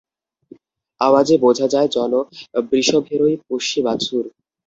আওয়াজে 1.01 1.35
বোঝা 1.37 1.67
যায় 1.67 1.89
জন 1.95 2.11
বৃষভেরই 2.69 3.35
পুষ্যি 3.45 3.79
বাছুর। 3.85 4.25